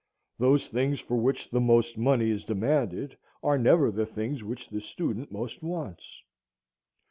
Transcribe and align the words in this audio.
Those 0.39 0.67
things 0.67 0.99
for 0.99 1.15
which 1.15 1.51
the 1.51 1.59
most 1.61 1.95
money 1.95 2.31
is 2.31 2.43
demanded 2.43 3.15
are 3.43 3.59
never 3.59 3.91
the 3.91 4.07
things 4.07 4.43
which 4.43 4.67
the 4.67 4.81
student 4.81 5.31
most 5.31 5.61
wants. 5.61 6.23